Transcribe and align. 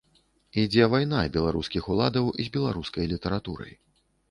Ідзе 0.61 0.87
вайна 0.93 1.19
беларускіх 1.35 1.91
уладаў 1.97 2.33
з 2.43 2.47
беларускай 2.57 3.05
літаратурай. 3.15 3.73